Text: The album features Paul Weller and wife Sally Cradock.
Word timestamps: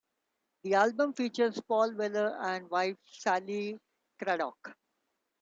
The 0.63 0.73
album 0.73 1.13
features 1.13 1.61
Paul 1.67 1.93
Weller 1.93 2.35
and 2.41 2.67
wife 2.71 2.97
Sally 3.05 3.77
Cradock. 4.19 4.73